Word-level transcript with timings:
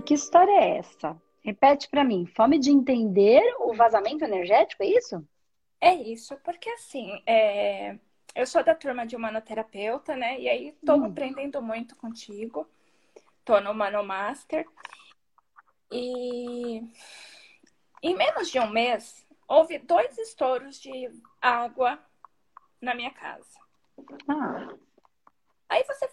que 0.00 0.14
história 0.14 0.52
é 0.52 0.78
essa? 0.78 1.20
Repete 1.42 1.88
para 1.88 2.04
mim. 2.04 2.26
Fome 2.26 2.58
de 2.58 2.70
entender 2.70 3.42
o 3.60 3.74
vazamento 3.74 4.24
energético, 4.24 4.82
é 4.82 4.86
isso? 4.86 5.26
É 5.80 5.94
isso, 5.94 6.36
porque 6.44 6.68
assim, 6.70 7.22
é... 7.26 7.98
eu 8.34 8.46
sou 8.46 8.62
da 8.62 8.74
turma 8.74 9.06
de 9.06 9.16
humanoterapeuta, 9.16 10.14
né? 10.14 10.38
E 10.38 10.48
aí 10.48 10.68
estou 10.68 10.98
hum. 10.98 11.04
aprendendo 11.06 11.62
muito 11.62 11.96
contigo. 11.96 12.68
Tô 13.44 13.60
no 13.60 13.72
Manomaster. 13.74 14.66
E 15.90 16.82
em 18.02 18.14
menos 18.14 18.50
de 18.50 18.60
um 18.60 18.68
mês, 18.68 19.26
houve 19.48 19.78
dois 19.78 20.16
estouros 20.18 20.80
de 20.80 21.10
água 21.40 21.98
na 22.80 22.94
minha 22.94 23.10
casa. 23.10 23.58
Ah. 24.28 24.68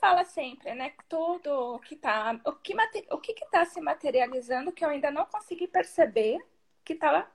Fala 0.07 0.23
sempre, 0.23 0.73
né? 0.73 0.93
Tudo 1.09 1.79
que 1.79 1.93
tá. 1.93 2.39
O 2.45 2.53
que, 2.53 2.73
o 3.11 3.17
que, 3.19 3.33
que 3.33 3.45
tá 3.47 3.65
se 3.65 3.81
materializando 3.81 4.71
que 4.71 4.85
eu 4.85 4.89
ainda 4.89 5.11
não 5.11 5.25
consegui 5.25 5.67
perceber 5.67 6.39
que 6.85 6.95
tava 6.95 7.29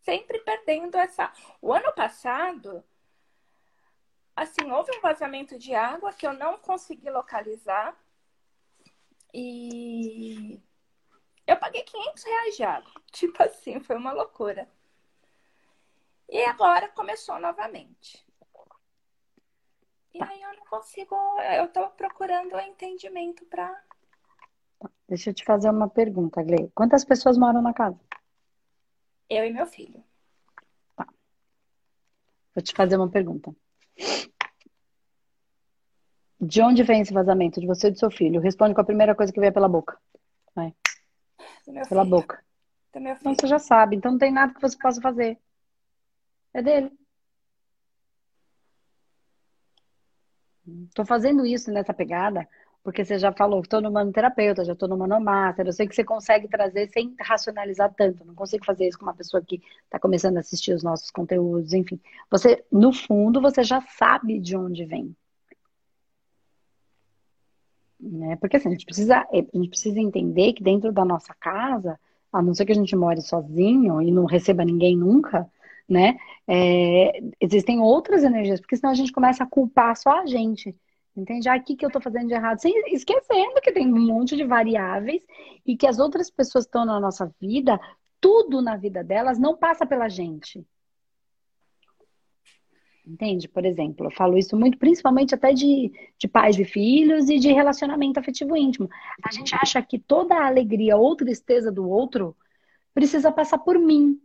sempre 0.00 0.38
perdendo 0.38 0.96
essa. 0.96 1.30
O 1.60 1.70
ano 1.70 1.92
passado, 1.92 2.82
assim, 4.34 4.70
houve 4.70 4.96
um 4.96 5.02
vazamento 5.02 5.58
de 5.58 5.74
água 5.74 6.14
que 6.14 6.26
eu 6.26 6.32
não 6.32 6.56
consegui 6.56 7.10
localizar. 7.10 7.94
E 9.34 10.58
eu 11.46 11.58
paguei 11.58 11.82
500 11.82 12.24
reais 12.24 12.56
de 12.56 12.64
água. 12.64 12.92
Tipo 13.12 13.42
assim, 13.42 13.80
foi 13.80 13.96
uma 13.96 14.12
loucura. 14.12 14.66
E 16.26 16.42
agora 16.44 16.88
começou 16.88 17.38
novamente. 17.38 18.27
E 20.14 20.22
aí 20.22 20.42
eu 20.42 20.54
não 20.54 20.64
consigo, 20.66 21.14
eu 21.56 21.68
tô 21.68 21.88
procurando 21.90 22.58
entendimento 22.60 23.44
para. 23.46 23.82
Deixa 25.08 25.30
eu 25.30 25.34
te 25.34 25.44
fazer 25.44 25.70
uma 25.70 25.88
pergunta, 25.88 26.42
Glei. 26.42 26.70
Quantas 26.74 27.04
pessoas 27.04 27.36
moram 27.36 27.62
na 27.62 27.72
casa? 27.72 27.98
Eu 29.28 29.44
e 29.44 29.52
meu 29.52 29.66
filho. 29.66 30.02
Tá. 30.96 31.06
Vou 32.54 32.62
te 32.62 32.72
fazer 32.72 32.96
uma 32.96 33.10
pergunta. 33.10 33.54
De 36.40 36.62
onde 36.62 36.82
vem 36.82 37.00
esse 37.00 37.12
vazamento? 37.12 37.60
De 37.60 37.66
você 37.66 37.88
e 37.88 37.90
do 37.90 37.98
seu 37.98 38.10
filho? 38.10 38.40
Responde 38.40 38.74
com 38.74 38.80
a 38.80 38.84
primeira 38.84 39.14
coisa 39.14 39.32
que 39.32 39.40
vier 39.40 39.52
pela 39.52 39.68
boca. 39.68 39.98
Vai. 40.54 40.74
pela 41.64 41.84
filho. 41.84 42.04
boca. 42.04 42.44
Do 42.92 43.00
meu 43.00 43.16
filho. 43.16 43.32
Então 43.32 43.34
você 43.34 43.46
já 43.46 43.58
sabe. 43.58 43.96
Então 43.96 44.12
não 44.12 44.18
tem 44.18 44.32
nada 44.32 44.54
que 44.54 44.60
você 44.60 44.78
possa 44.78 45.00
fazer. 45.00 45.38
É 46.54 46.62
dele. 46.62 46.96
Estou 50.88 51.04
fazendo 51.04 51.46
isso 51.46 51.70
nessa 51.70 51.94
pegada, 51.94 52.48
porque 52.82 53.04
você 53.04 53.18
já 53.18 53.32
falou, 53.32 53.60
estou 53.60 53.80
no 53.80 53.90
manoterapeuta, 53.90 54.64
já 54.64 54.72
estou 54.72 54.88
no 54.88 54.96
manomaster, 54.96 55.66
eu 55.66 55.72
sei 55.72 55.86
que 55.86 55.94
você 55.94 56.04
consegue 56.04 56.48
trazer 56.48 56.88
sem 56.88 57.14
racionalizar 57.20 57.92
tanto. 57.94 58.24
Não 58.24 58.34
consigo 58.34 58.64
fazer 58.64 58.88
isso 58.88 58.98
com 58.98 59.04
uma 59.04 59.14
pessoa 59.14 59.42
que 59.42 59.60
está 59.84 59.98
começando 59.98 60.36
a 60.36 60.40
assistir 60.40 60.72
os 60.72 60.82
nossos 60.82 61.10
conteúdos, 61.10 61.72
enfim. 61.72 62.00
Você, 62.30 62.64
no 62.70 62.92
fundo, 62.92 63.40
você 63.40 63.62
já 63.62 63.80
sabe 63.80 64.38
de 64.38 64.56
onde 64.56 64.84
vem. 64.84 65.14
Né? 68.00 68.36
Porque 68.36 68.56
assim, 68.56 68.68
a 68.68 68.70
gente, 68.72 68.84
precisa, 68.84 69.18
a 69.18 69.56
gente 69.56 69.68
precisa 69.68 69.98
entender 69.98 70.52
que 70.52 70.62
dentro 70.62 70.92
da 70.92 71.04
nossa 71.04 71.34
casa, 71.34 71.98
a 72.32 72.40
não 72.40 72.54
ser 72.54 72.64
que 72.64 72.72
a 72.72 72.74
gente 72.74 72.94
more 72.94 73.20
sozinho 73.20 74.00
e 74.00 74.10
não 74.10 74.24
receba 74.24 74.64
ninguém 74.64 74.96
nunca, 74.96 75.50
né? 75.88 76.18
É, 76.46 77.20
existem 77.40 77.80
outras 77.80 78.22
energias, 78.22 78.60
porque 78.60 78.76
senão 78.76 78.90
a 78.90 78.94
gente 78.94 79.12
começa 79.12 79.44
a 79.44 79.46
culpar 79.46 79.96
só 79.96 80.20
a 80.20 80.26
gente. 80.26 80.74
Entende? 81.16 81.48
Ah, 81.48 81.56
o 81.56 81.62
que, 81.62 81.74
que 81.74 81.84
eu 81.84 81.88
estou 81.88 82.00
fazendo 82.00 82.28
de 82.28 82.34
errado? 82.34 82.58
Sem, 82.58 82.72
esquecendo 82.94 83.60
que 83.60 83.72
tem 83.72 83.92
um 83.92 84.06
monte 84.06 84.36
de 84.36 84.44
variáveis 84.44 85.24
e 85.66 85.76
que 85.76 85.86
as 85.86 85.98
outras 85.98 86.30
pessoas 86.30 86.64
estão 86.64 86.84
na 86.84 87.00
nossa 87.00 87.34
vida, 87.40 87.80
tudo 88.20 88.62
na 88.62 88.76
vida 88.76 89.02
delas 89.02 89.38
não 89.38 89.56
passa 89.56 89.84
pela 89.84 90.08
gente. 90.08 90.64
Entende? 93.04 93.48
Por 93.48 93.64
exemplo, 93.64 94.06
eu 94.06 94.10
falo 94.10 94.36
isso 94.36 94.54
muito, 94.56 94.78
principalmente 94.78 95.34
até 95.34 95.52
de, 95.52 95.90
de 96.18 96.28
pais 96.28 96.58
e 96.58 96.64
filhos 96.64 97.28
e 97.30 97.38
de 97.38 97.50
relacionamento 97.52 98.20
afetivo 98.20 98.54
íntimo. 98.54 98.88
A 99.24 99.32
gente 99.32 99.54
acha 99.54 99.82
que 99.82 99.98
toda 99.98 100.36
a 100.36 100.46
alegria 100.46 100.96
ou 100.96 101.16
tristeza 101.16 101.72
do 101.72 101.88
outro 101.88 102.36
precisa 102.94 103.32
passar 103.32 103.58
por 103.58 103.78
mim 103.78 104.20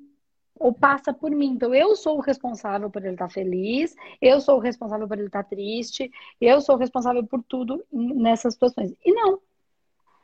ou 0.64 0.74
passa 0.74 1.14
por 1.14 1.30
mim. 1.30 1.52
Então, 1.52 1.76
eu 1.76 1.94
sou 1.94 2.18
o 2.18 2.22
responsável 2.22 2.90
por 2.90 3.04
ele 3.04 3.16
estar 3.16 3.28
feliz, 3.30 3.94
eu 4.22 4.40
sou 4.40 4.56
o 4.56 4.60
responsável 4.60 5.06
por 5.06 5.18
ele 5.18 5.28
estar 5.28 5.44
triste, 5.44 6.10
eu 6.40 6.62
sou 6.62 6.76
o 6.76 6.78
responsável 6.78 7.22
por 7.26 7.44
tudo 7.44 7.84
nessas 7.92 8.54
situações. 8.54 8.94
E 9.04 9.12
não. 9.12 9.42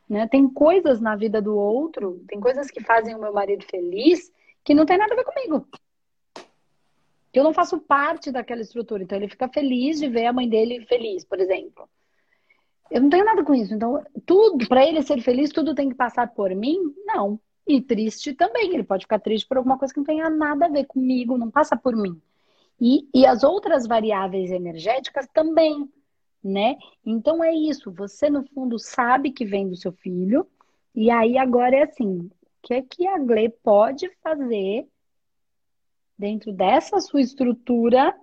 Né? 0.07 0.29
Tem 0.29 0.47
coisas 0.47 1.01
na 1.01 1.17
vida 1.17 1.41
do 1.41 1.57
outro, 1.57 2.23
tem 2.25 2.39
coisas 2.39 2.71
que 2.71 2.81
fazem 2.81 3.13
o 3.15 3.19
meu 3.19 3.33
marido 3.33 3.65
feliz 3.65 4.31
que 4.63 4.73
não 4.73 4.85
tem 4.85 4.97
nada 4.97 5.13
a 5.13 5.17
ver 5.17 5.25
comigo. 5.25 5.67
Eu 7.33 7.43
não 7.43 7.53
faço 7.53 7.77
parte 7.77 8.31
daquela 8.31 8.61
estrutura. 8.61 9.03
Então, 9.03 9.17
ele 9.17 9.27
fica 9.27 9.49
feliz 9.49 9.99
de 9.99 10.07
ver 10.07 10.25
a 10.25 10.33
mãe 10.33 10.47
dele 10.47 10.85
feliz, 10.85 11.25
por 11.25 11.37
exemplo. 11.39 11.87
Eu 12.89 13.01
não 13.01 13.09
tenho 13.09 13.25
nada 13.25 13.43
com 13.43 13.53
isso. 13.53 13.73
Então, 13.73 14.01
tudo, 14.25 14.67
para 14.69 14.87
ele 14.87 15.03
ser 15.03 15.21
feliz, 15.21 15.51
tudo 15.51 15.75
tem 15.75 15.89
que 15.89 15.95
passar 15.95 16.33
por 16.33 16.55
mim? 16.55 16.77
Não. 17.05 17.39
E 17.69 17.79
triste 17.79 18.33
também. 18.33 18.73
Ele 18.73 18.83
pode 18.83 19.05
ficar 19.05 19.19
triste 19.19 19.47
por 19.47 19.57
alguma 19.57 19.77
coisa 19.77 19.93
que 19.93 19.99
não 19.99 20.05
tenha 20.05 20.27
nada 20.27 20.65
a 20.65 20.69
ver 20.69 20.85
comigo, 20.85 21.37
não 21.37 21.51
passa 21.51 21.77
por 21.77 21.95
mim. 21.95 22.19
E, 22.81 23.07
e 23.13 23.27
as 23.27 23.43
outras 23.43 23.85
variáveis 23.85 24.49
energéticas 24.49 25.27
também, 25.31 25.87
né? 26.43 26.77
Então 27.05 27.43
é 27.43 27.53
isso. 27.53 27.91
Você, 27.91 28.27
no 28.27 28.43
fundo, 28.43 28.79
sabe 28.79 29.31
que 29.31 29.45
vem 29.45 29.69
do 29.69 29.75
seu 29.75 29.91
filho. 29.91 30.47
E 30.95 31.11
aí 31.11 31.37
agora 31.37 31.75
é 31.75 31.83
assim: 31.83 32.17
o 32.17 32.31
que 32.63 32.73
é 32.73 32.81
que 32.81 33.05
a 33.05 33.19
Gle 33.19 33.49
pode 33.61 34.09
fazer 34.23 34.87
dentro 36.17 36.51
dessa 36.51 36.99
sua 36.99 37.21
estrutura 37.21 38.19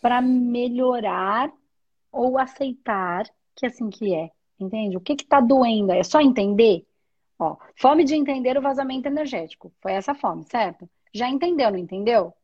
para 0.00 0.20
melhorar 0.20 1.52
ou 2.10 2.36
aceitar 2.36 3.30
que 3.54 3.64
é 3.64 3.68
assim 3.68 3.90
que 3.90 4.12
é? 4.12 4.30
Entende? 4.58 4.96
O 4.96 5.00
que 5.00 5.12
está 5.12 5.40
doendo? 5.40 5.92
É 5.92 6.02
só 6.02 6.20
entender? 6.20 6.84
Ó, 7.38 7.56
fome 7.76 8.04
de 8.04 8.14
entender 8.14 8.58
o 8.58 8.62
vazamento 8.62 9.06
energético. 9.06 9.72
Foi 9.80 9.92
essa 9.92 10.14
fome, 10.14 10.44
certo? 10.44 10.88
Já 11.12 11.28
entendeu, 11.28 11.70
não 11.70 11.78
entendeu? 11.78 12.34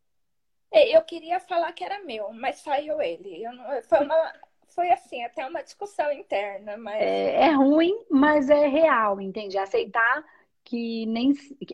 É, 0.70 0.96
eu 0.96 1.02
queria 1.02 1.40
falar 1.40 1.72
que 1.72 1.84
era 1.84 2.02
meu, 2.04 2.32
mas 2.32 2.56
saiu 2.56 3.00
ele. 3.02 3.42
Não, 3.42 3.82
foi, 3.82 4.04
uma, 4.04 4.32
foi 4.68 4.90
assim, 4.90 5.22
até 5.24 5.46
uma 5.46 5.62
discussão 5.62 6.10
interna. 6.12 6.76
Mas... 6.76 7.00
É, 7.00 7.46
é 7.46 7.50
ruim, 7.50 8.04
mas 8.10 8.48
é 8.48 8.66
real, 8.66 9.20
entende? 9.20 9.58
Aceitar 9.58 10.24
que 10.64 11.06
nem. 11.06 11.32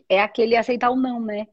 É 0.09 0.21
aquele 0.21 0.55
aceitar 0.55 0.89
o 0.91 0.95
não, 0.95 1.19
né? 1.19 1.47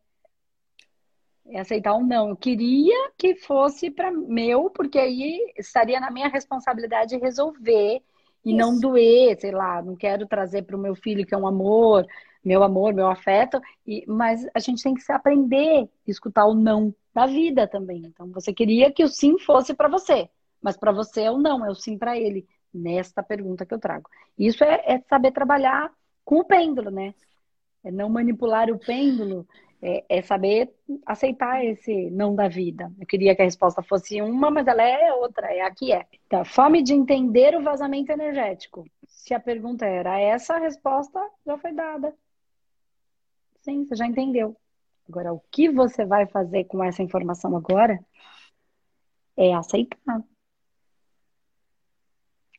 É 1.46 1.60
aceitar 1.60 1.94
o 1.94 2.02
não. 2.02 2.30
Eu 2.30 2.36
queria 2.36 3.12
que 3.16 3.34
fosse 3.34 3.90
para 3.90 4.10
meu, 4.10 4.68
porque 4.70 4.98
aí 4.98 5.52
estaria 5.56 6.00
na 6.00 6.10
minha 6.10 6.28
responsabilidade 6.28 7.16
resolver 7.16 8.02
e 8.44 8.50
Isso. 8.50 8.58
não 8.58 8.78
doer, 8.78 9.38
sei 9.40 9.50
lá, 9.50 9.82
não 9.82 9.96
quero 9.96 10.26
trazer 10.26 10.62
para 10.62 10.76
o 10.76 10.80
meu 10.80 10.94
filho 10.94 11.26
que 11.26 11.34
é 11.34 11.38
um 11.38 11.46
amor, 11.46 12.06
meu 12.44 12.62
amor, 12.62 12.94
meu 12.94 13.08
afeto, 13.08 13.60
e, 13.86 14.04
mas 14.06 14.46
a 14.54 14.58
gente 14.58 14.82
tem 14.82 14.94
que 14.94 15.02
se 15.02 15.12
aprender 15.12 15.84
a 15.84 16.10
escutar 16.10 16.46
o 16.46 16.54
não 16.54 16.94
da 17.14 17.26
vida 17.26 17.66
também. 17.66 18.02
Então, 18.04 18.30
você 18.30 18.52
queria 18.52 18.92
que 18.92 19.04
o 19.04 19.08
sim 19.08 19.38
fosse 19.38 19.74
para 19.74 19.88
você, 19.88 20.28
mas 20.62 20.76
para 20.76 20.92
você 20.92 21.22
é 21.22 21.30
o 21.30 21.38
não, 21.38 21.64
é 21.64 21.70
o 21.70 21.74
sim 21.74 21.98
para 21.98 22.16
ele, 22.16 22.46
nesta 22.72 23.22
pergunta 23.22 23.66
que 23.66 23.74
eu 23.74 23.78
trago. 23.78 24.08
Isso 24.38 24.62
é, 24.62 24.82
é 24.86 25.00
saber 25.08 25.32
trabalhar 25.32 25.90
com 26.24 26.40
o 26.40 26.44
pêndulo, 26.44 26.90
né? 26.90 27.14
É 27.84 27.90
não 27.90 28.08
manipular 28.08 28.70
o 28.70 28.78
pêndulo 28.78 29.46
é, 29.80 30.04
é, 30.08 30.22
saber 30.22 30.74
aceitar 31.06 31.64
esse 31.64 32.10
não 32.10 32.34
da 32.34 32.48
vida. 32.48 32.92
Eu 32.98 33.06
queria 33.06 33.34
que 33.34 33.42
a 33.42 33.44
resposta 33.44 33.82
fosse 33.82 34.20
uma, 34.20 34.50
mas 34.50 34.66
ela 34.66 34.82
é 34.82 35.12
outra, 35.14 35.52
é 35.52 35.60
a 35.60 35.70
que 35.70 35.92
é. 35.92 36.06
Então, 36.26 36.44
fome 36.44 36.82
de 36.82 36.92
entender 36.92 37.54
o 37.56 37.62
vazamento 37.62 38.10
energético. 38.10 38.84
Se 39.06 39.34
a 39.34 39.40
pergunta 39.40 39.86
era 39.86 40.18
essa, 40.18 40.54
a 40.54 40.58
resposta 40.58 41.20
já 41.46 41.56
foi 41.58 41.72
dada. 41.72 42.14
Sim, 43.60 43.84
você 43.84 43.94
já 43.94 44.06
entendeu. 44.06 44.56
Agora, 45.08 45.32
o 45.32 45.40
que 45.50 45.70
você 45.70 46.04
vai 46.04 46.26
fazer 46.26 46.64
com 46.64 46.82
essa 46.82 47.02
informação 47.02 47.56
agora 47.56 47.98
é 49.36 49.54
aceitar. 49.54 50.22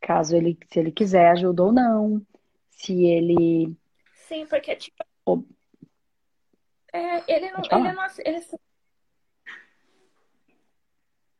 Caso 0.01 0.35
ele, 0.35 0.57
se 0.71 0.79
ele 0.79 0.91
quiser 0.91 1.29
ajuda 1.29 1.63
ou 1.63 1.71
não, 1.71 2.25
se 2.69 3.05
ele. 3.05 3.75
Sim, 4.27 4.45
porque 4.47 4.75
tipo, 4.75 5.03
é, 6.93 7.23
ele 7.27 7.51
não, 7.51 7.61
ele 7.63 7.91
não, 7.91 8.07
ele, 8.25 8.45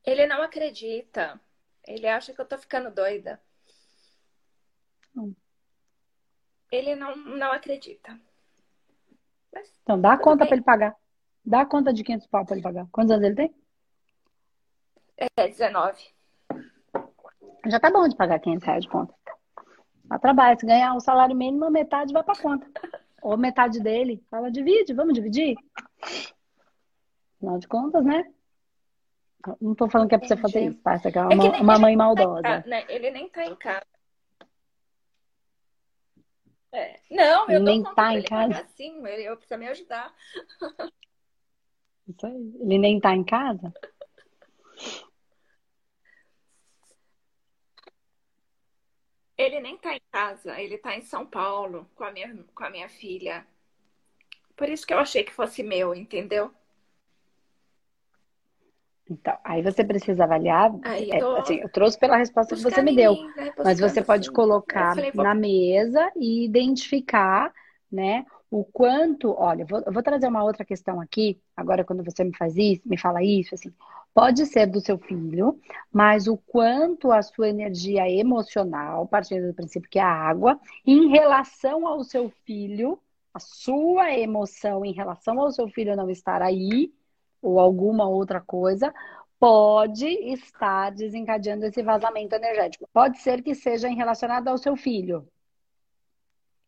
ele 0.06 0.28
não 0.28 0.42
acredita. 0.42 1.40
Ele 1.88 2.07
acha 2.07 2.34
que 2.34 2.42
eu 2.42 2.46
tô 2.46 2.57
ficando 2.57 2.92
doida. 2.92 3.42
Hum. 5.16 5.34
Ele 6.72 6.96
não, 6.96 7.16
não 7.16 7.51
acredita. 7.51 8.19
Mas, 9.51 9.74
então, 9.81 10.00
dá 10.00 10.13
a 10.13 10.18
conta 10.18 10.46
para 10.46 10.56
ele 10.56 10.63
pagar. 10.63 10.96
Dá 11.44 11.62
a 11.62 11.66
conta 11.66 11.92
de 11.92 12.04
500 12.04 12.28
pau 12.28 12.45
para 12.45 12.56
ele 12.56 12.63
pagar. 12.63 12.88
Quantos 12.92 13.12
anos 13.12 13.25
ele 13.25 13.36
tem? 13.36 13.56
É, 15.18 15.48
19. 15.48 16.13
Já 17.68 17.80
tá 17.80 17.90
bom 17.90 18.07
de 18.07 18.16
pagar 18.16 18.40
500 18.40 18.66
reais 18.66 18.84
de 18.84 18.90
conta. 18.90 19.13
Ela 20.10 20.19
trabalha. 20.19 20.60
Se 20.60 20.66
ganhar 20.66 20.94
um 20.94 21.00
salário 21.00 21.36
mínimo, 21.36 21.69
metade 21.72 22.13
vai 22.13 22.24
para 22.24 22.40
conta. 22.40 22.68
Ou 23.21 23.38
metade 23.38 23.80
dele. 23.80 24.24
Fala, 24.30 24.51
divide, 24.51 24.94
vamos 24.94 25.13
dividir? 25.13 25.56
Afinal 27.38 27.57
de 27.60 27.68
contas, 27.68 28.04
né? 28.04 28.24
Não 29.62 29.74
tô 29.74 29.89
falando 29.89 30.10
que 30.10 30.16
é 30.16 30.18
pra 30.18 30.27
você 30.27 30.36
fazer 30.36 30.66
isso, 30.66 30.81
tá? 30.81 30.98
Você 30.98 31.10
é 31.18 31.21
uma, 31.21 31.45
é 31.45 31.62
uma 31.62 31.80
mãe 31.80 31.95
maldosa. 31.95 32.42
Tá, 32.42 32.63
né? 32.68 32.86
Ele 32.89 33.10
nem 33.10 33.30
tá 33.30 33.45
em 33.45 33.56
casa. 33.56 33.86
É. 36.71 37.00
Não, 37.10 37.50
eu 37.50 37.60
nem 37.62 37.83
tá 37.83 38.13
em 38.13 38.24
casa. 38.24 38.60
Assim, 38.62 39.01
eu 39.07 39.38
preciso 39.38 39.60
me 39.60 39.68
ajudar. 39.68 40.13
Isso 42.07 42.25
aí. 42.25 42.54
Ele 42.62 42.77
nem 42.77 43.00
tá 43.00 43.16
em 43.16 43.24
casa? 43.24 43.74
Ele 49.39 49.62
nem 49.62 49.77
tá 49.77 49.95
em 49.95 50.01
casa, 50.12 50.59
ele 50.59 50.77
tá 50.77 50.97
em 50.97 51.01
São 51.01 51.25
Paulo 51.25 51.89
com 51.95 52.03
a 52.03 52.12
minha, 52.12 52.44
com 52.53 52.63
a 52.65 52.69
minha 52.69 52.89
filha. 52.89 53.47
Por 54.53 54.68
isso 54.68 54.86
que 54.86 54.94
eu 54.94 55.00
achei 55.00 55.24
que 55.24 55.31
fosse 55.31 55.63
meu, 55.63 55.95
entendeu? 55.95 56.51
Então, 59.09 59.38
aí 59.45 59.62
você 59.62 59.81
precisa 59.81 60.25
avaliar. 60.25 60.71
Aí, 60.83 61.09
é, 61.09 61.24
assim, 61.39 61.56
eu 61.62 61.69
trouxe 61.69 61.97
pela 61.97 62.18
resposta 62.18 62.53
que 62.53 62.62
você 62.62 62.81
me 62.81 62.94
deu, 62.94 63.15
né? 63.38 63.53
mas 63.63 63.80
você 63.80 64.03
pode 64.03 64.27
assim. 64.27 64.36
colocar 64.36 64.94
falei, 64.94 65.13
na 65.15 65.33
mesa 65.33 66.12
e 66.18 66.44
identificar, 66.44 67.50
né? 67.89 68.25
O 68.51 68.65
quanto, 68.65 69.33
olha, 69.38 69.62
eu 69.62 69.68
vou, 69.68 69.80
eu 69.85 69.94
vou, 69.94 70.03
trazer 70.03 70.27
uma 70.27 70.44
outra 70.44 70.65
questão 70.65 71.00
aqui, 71.00 71.39
agora 71.56 71.85
quando 71.85 72.03
você 72.03 72.25
me 72.25 72.35
faz 72.35 72.57
isso, 72.57 72.81
me 72.85 72.97
fala 72.97 73.24
isso, 73.24 73.56
assim, 73.56 73.74
pode 74.13 74.45
ser 74.45 74.65
do 74.67 74.81
seu 74.81 74.97
filho, 74.97 75.59
mas 75.91 76.27
o 76.27 76.38
quanto 76.38 77.11
a 77.11 77.21
sua 77.21 77.50
energia 77.50 78.09
emocional, 78.09 79.07
partindo 79.07 79.47
do 79.47 79.53
princípio 79.53 79.89
que 79.89 80.00
é 80.00 80.01
a 80.01 80.11
água, 80.11 80.59
em 80.85 81.07
relação 81.09 81.88
ao 81.88 82.03
seu 82.03 82.29
filho, 82.45 83.00
a 83.33 83.39
sua 83.39 84.11
emoção 84.13 84.83
em 84.83 84.91
relação 84.91 85.39
ao 85.39 85.51
seu 85.51 85.67
filho 85.69 85.95
não 85.95 86.09
estar 86.09 86.41
aí, 86.41 86.91
ou 87.41 87.59
alguma 87.59 88.07
outra 88.07 88.41
coisa, 88.41 88.94
pode 89.39 90.06
estar 90.06 90.91
desencadeando 90.91 91.65
esse 91.65 91.81
vazamento 91.81 92.35
energético. 92.35 92.89
Pode 92.91 93.19
ser 93.19 93.41
que 93.41 93.56
seja 93.56 93.88
relacionado 93.88 94.50
ao 94.50 94.57
seu 94.57 94.75
filho, 94.75 95.25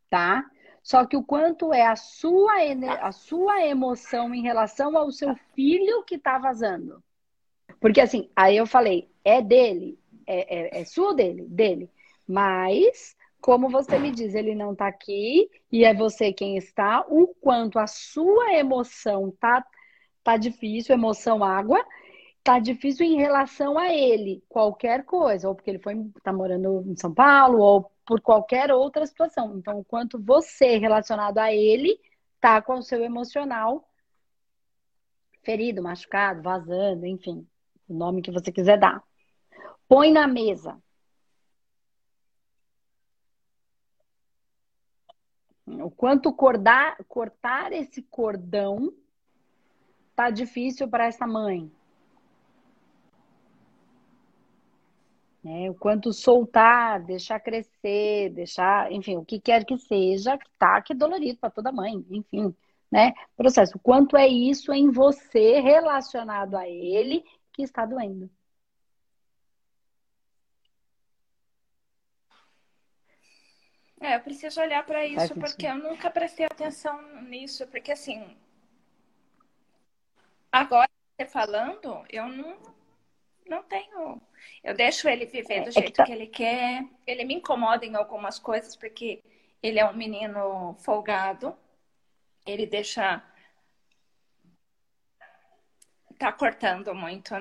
tá? 0.10 0.46
Só 0.82 1.06
que 1.06 1.18
o 1.18 1.24
quanto 1.24 1.74
é 1.74 1.86
a 1.86 1.96
sua, 1.96 2.54
a 3.02 3.12
sua 3.12 3.66
emoção 3.66 4.34
em 4.34 4.42
relação 4.42 4.98
ao 4.98 5.12
seu 5.12 5.36
filho 5.54 6.04
que 6.04 6.18
tá 6.18 6.40
vazando. 6.40 7.04
Porque 7.82 8.00
assim, 8.00 8.30
aí 8.36 8.56
eu 8.56 8.68
falei, 8.68 9.10
é 9.26 9.42
dele, 9.42 10.00
é, 10.28 10.78
é, 10.78 10.82
é 10.82 10.86
sua 10.86 11.14
dele? 11.16 11.46
Dele. 11.50 11.90
Mas, 12.28 13.18
como 13.42 13.70
você 13.70 13.98
me 13.98 14.12
diz, 14.12 14.36
ele 14.36 14.56
não 14.56 14.76
tá 14.76 14.88
aqui 14.88 15.50
e 15.72 15.84
é 15.84 15.94
você 15.94 16.32
quem 16.32 16.56
está, 16.56 17.04
o 17.10 17.28
quanto 17.42 17.80
a 17.80 17.88
sua 17.88 18.54
emoção 18.54 19.32
tá 19.40 19.66
tá 20.24 20.38
difícil, 20.38 20.94
emoção 20.94 21.44
água, 21.44 21.84
tá 22.44 22.60
difícil 22.60 23.06
em 23.06 23.16
relação 23.16 23.78
a 23.78 23.92
ele, 23.92 24.44
qualquer 24.48 25.04
coisa, 25.04 25.50
ou 25.50 25.56
porque 25.56 25.72
ele 25.72 25.80
foi 25.80 25.96
tá 26.24 26.32
morando 26.32 26.84
em 26.88 26.96
São 26.96 27.12
Paulo, 27.14 27.60
ou 27.60 27.92
por 28.06 28.22
qualquer 28.22 28.72
outra 28.72 29.06
situação. 29.08 29.58
Então, 29.58 29.80
o 29.80 29.86
quanto 29.86 30.22
você 30.22 30.78
relacionado 30.78 31.40
a 31.40 31.52
ele 31.54 32.00
tá 32.40 32.62
com 32.62 32.76
o 32.76 32.84
seu 32.84 33.04
emocional 33.04 33.88
ferido, 35.44 35.82
machucado, 35.82 36.42
vazando, 36.44 37.06
enfim, 37.06 37.48
o 37.92 37.98
nome 37.98 38.22
que 38.22 38.32
você 38.32 38.52
quiser 38.52 38.80
dar. 38.80 39.04
Põe 39.88 40.12
na 40.12 40.28
mesa. 40.28 40.82
O 45.66 45.92
quanto 45.92 46.34
cordar, 46.34 46.98
cortar 47.08 47.72
esse 47.72 48.02
cordão 48.02 48.94
tá 50.16 50.30
difícil 50.30 50.88
para 50.88 51.06
essa 51.06 51.26
mãe. 51.26 51.72
Né? 55.44 55.70
O 55.70 55.74
quanto 55.74 56.14
soltar, 56.14 57.04
deixar 57.04 57.40
crescer, 57.40 58.30
deixar, 58.30 58.92
enfim, 58.92 59.18
o 59.18 59.26
que 59.26 59.40
quer 59.40 59.66
que 59.66 59.78
seja, 59.78 60.38
tá 60.58 60.82
que 60.82 60.94
é 60.94 60.96
dolorido 60.96 61.40
para 61.40 61.50
toda 61.50 61.72
mãe, 61.72 62.06
enfim, 62.12 62.56
né? 62.92 63.14
Processo. 63.36 63.78
O 63.78 63.80
quanto 63.80 64.16
é 64.16 64.28
isso 64.28 64.72
em 64.72 64.92
você 64.92 65.60
relacionado 65.62 66.56
a 66.56 66.68
ele 66.68 67.24
que 67.66 67.72
está 67.72 67.86
doendo. 67.86 68.30
É, 74.00 74.16
eu 74.16 74.20
preciso 74.22 74.60
olhar 74.60 74.84
para 74.84 75.06
isso 75.06 75.36
porque 75.36 75.68
eu 75.68 75.76
nunca 75.76 76.10
prestei 76.10 76.46
atenção 76.46 77.22
nisso, 77.22 77.68
porque 77.68 77.92
assim, 77.92 78.36
Agora, 80.52 80.90
você 81.16 81.26
falando, 81.26 82.04
eu 82.10 82.28
não, 82.28 82.58
não 83.48 83.64
tenho. 83.64 84.22
Eu 84.62 84.76
deixo 84.76 85.08
ele 85.08 85.26
viver 85.26 85.62
do 85.62 85.70
é, 85.70 85.72
jeito 85.72 85.88
que, 85.88 85.94
tá... 85.94 86.04
que 86.04 86.12
ele 86.12 86.28
quer. 86.28 86.86
Ele 87.08 87.24
me 87.24 87.36
incomoda 87.36 87.86
em 87.86 87.96
algumas 87.96 88.38
coisas, 88.38 88.76
porque 88.76 89.24
ele 89.64 89.80
é 89.80 89.86
um 89.86 89.96
menino 89.96 90.76
folgado. 90.80 91.58
Ele 92.46 92.66
deixa. 92.66 93.24
Tá 96.20 96.34
cortando 96.34 96.94
muito. 96.94 97.34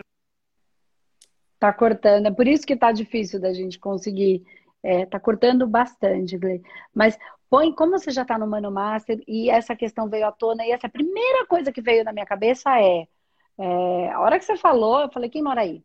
Tá 1.61 1.73
cortando. 1.73 2.27
É 2.27 2.31
por 2.33 2.49
isso 2.49 2.67
que 2.67 2.77
tá 2.77 2.91
difícil 2.91 3.41
da 3.41 3.53
gente 3.53 3.79
conseguir. 3.79 4.45
É, 4.83 5.05
tá 5.07 5.21
cortando 5.21 5.67
bastante, 5.69 6.39
Gle. 6.39 6.63
Mas 6.95 7.19
põe, 7.51 7.73
como 7.75 7.93
você 7.99 8.11
já 8.11 8.23
está 8.23 8.39
no 8.39 8.47
Mano 8.47 8.71
Master 8.71 9.23
e 9.29 9.51
essa 9.51 9.77
questão 9.77 10.09
veio 10.09 10.27
à 10.27 10.33
tona, 10.33 10.65
e 10.65 10.73
essa 10.73 10.89
primeira 10.89 11.47
coisa 11.47 11.71
que 11.73 11.83
veio 11.83 12.05
na 12.05 12.13
minha 12.13 12.27
cabeça 12.27 12.71
é, 12.81 13.07
é 13.59 14.11
a 14.11 14.21
hora 14.21 14.39
que 14.39 14.45
você 14.45 14.57
falou, 14.57 15.01
eu 15.03 15.11
falei, 15.13 15.29
quem 15.31 15.43
mora 15.43 15.61
aí? 15.63 15.85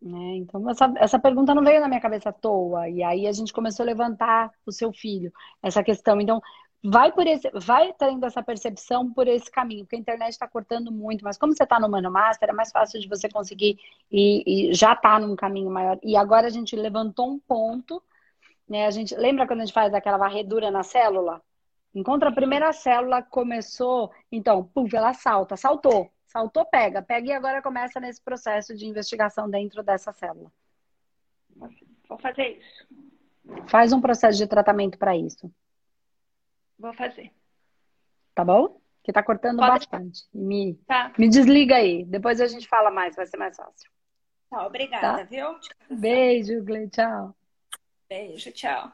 Né? 0.00 0.36
Então, 0.36 0.68
essa, 0.70 0.92
essa 0.96 1.18
pergunta 1.18 1.54
não 1.54 1.62
veio 1.62 1.80
na 1.80 1.88
minha 1.88 2.00
cabeça 2.00 2.30
à 2.30 2.32
toa. 2.32 2.88
E 2.88 3.02
aí 3.02 3.26
a 3.26 3.32
gente 3.32 3.52
começou 3.52 3.82
a 3.84 3.86
levantar 3.86 4.50
o 4.64 4.72
seu 4.72 4.92
filho, 4.92 5.32
essa 5.62 5.82
questão. 5.82 6.20
Então, 6.20 6.40
vai 6.82 7.12
por 7.12 7.26
esse, 7.26 7.50
vai 7.54 7.92
tendo 7.92 8.24
essa 8.24 8.42
percepção 8.42 9.12
por 9.12 9.28
esse 9.28 9.50
caminho, 9.50 9.84
porque 9.84 9.96
a 9.96 9.98
internet 9.98 10.32
está 10.32 10.48
cortando 10.48 10.90
muito, 10.90 11.24
mas 11.24 11.36
como 11.36 11.54
você 11.54 11.64
está 11.64 11.78
no 11.78 11.88
Mano 11.88 12.10
Master, 12.10 12.48
é 12.48 12.52
mais 12.52 12.70
fácil 12.70 13.00
de 13.00 13.08
você 13.08 13.28
conseguir 13.28 13.78
e, 14.10 14.70
e 14.70 14.74
já 14.74 14.92
está 14.92 15.18
num 15.18 15.36
caminho 15.36 15.70
maior. 15.70 15.98
E 16.02 16.16
agora 16.16 16.46
a 16.46 16.50
gente 16.50 16.74
levantou 16.76 17.30
um 17.30 17.38
ponto 17.38 18.02
né? 18.70 18.86
A 18.86 18.90
gente 18.92 19.16
lembra 19.16 19.48
quando 19.48 19.62
a 19.62 19.64
gente 19.64 19.74
faz 19.74 19.92
aquela 19.92 20.16
varredura 20.16 20.70
na 20.70 20.84
célula? 20.84 21.42
Encontra 21.92 22.28
a 22.28 22.32
primeira 22.32 22.72
célula, 22.72 23.20
começou, 23.20 24.12
então, 24.30 24.62
puf, 24.62 24.94
ela 24.94 25.12
salta, 25.12 25.56
saltou, 25.56 26.08
saltou, 26.24 26.64
pega, 26.64 27.02
pega 27.02 27.26
e 27.26 27.32
agora 27.32 27.60
começa 27.60 27.98
nesse 27.98 28.22
processo 28.22 28.76
de 28.76 28.86
investigação 28.86 29.50
dentro 29.50 29.82
dessa 29.82 30.12
célula. 30.12 30.52
Vou 32.08 32.16
fazer 32.18 32.58
isso. 32.58 32.86
Faz 33.66 33.92
um 33.92 34.00
processo 34.00 34.38
de 34.38 34.46
tratamento 34.46 34.96
para 34.96 35.16
isso. 35.16 35.50
Vou 36.80 36.94
fazer. 36.94 37.30
Tá 38.34 38.42
bom? 38.42 38.80
Que 39.04 39.12
tá 39.12 39.22
cortando 39.22 39.58
Pode 39.58 39.70
bastante. 39.70 40.24
Me, 40.32 40.74
tá. 40.86 41.12
me 41.18 41.28
desliga 41.28 41.76
aí. 41.76 42.04
Depois 42.04 42.40
a 42.40 42.46
gente 42.46 42.66
fala 42.66 42.90
mais, 42.90 43.14
vai 43.14 43.26
ser 43.26 43.36
mais 43.36 43.54
fácil. 43.54 43.90
Tá, 44.48 44.66
obrigada, 44.66 45.18
tá? 45.18 45.22
viu? 45.24 45.46
Beijo, 45.90 46.64
Glei, 46.64 46.88
tchau. 46.88 47.36
Beijo, 48.08 48.50
tchau. 48.52 48.90